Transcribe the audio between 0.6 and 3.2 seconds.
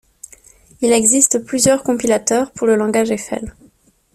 Il existe plusieurs compilateurs pour le langage